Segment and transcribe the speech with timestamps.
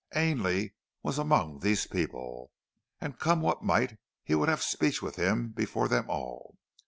[0.15, 0.73] Ainley
[1.03, 2.49] was among these people,
[2.99, 6.57] and come what might he would have speech with him before them all.